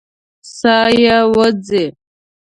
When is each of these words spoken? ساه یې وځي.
ساه 0.57 0.89
یې 1.03 1.17
وځي. 1.35 1.83